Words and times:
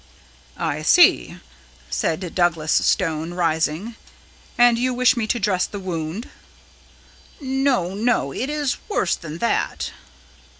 "I 0.57 0.81
see," 0.81 1.37
said 1.91 2.33
Douglas 2.33 2.71
Stone, 2.71 3.35
rising. 3.35 3.93
"And 4.57 4.79
you 4.79 4.95
wish 4.95 5.15
me 5.15 5.27
to 5.27 5.37
dress 5.39 5.67
the 5.67 5.77
wound?" 5.77 6.27
"No, 7.39 7.93
no, 7.93 8.31
it 8.33 8.49
is 8.49 8.77
worse 8.89 9.15
than 9.15 9.37
that." 9.37 9.91